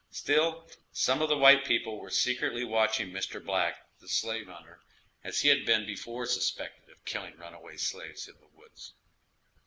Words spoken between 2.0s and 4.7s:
secretly watching Mr. Black, the slave